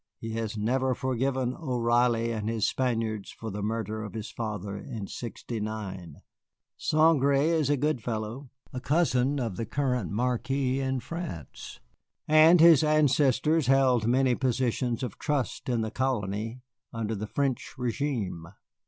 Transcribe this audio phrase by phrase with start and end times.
[0.17, 5.05] He has never forgiven O'Reilly and his Spaniards for the murder of his father in
[5.05, 6.23] sixty nine.
[6.75, 11.81] Saint Gré is a good fellow, a cousin of the present Marquis in France,
[12.27, 18.51] and his ancestors held many positions of trust in the colony under the French régime.